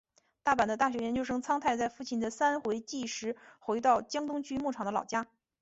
[0.41, 5.27] 大阪的大学研究生苍太在父亲的三回忌时回到江东区木场的老家。